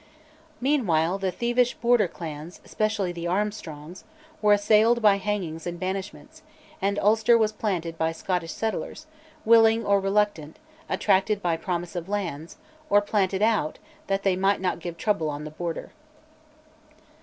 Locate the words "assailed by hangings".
4.53-5.67